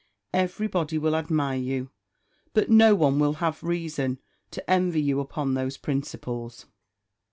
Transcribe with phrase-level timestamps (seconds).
[0.33, 1.91] Every body will admire you,
[2.53, 4.17] but no one will have reason
[4.49, 6.65] to envy you upon those principles.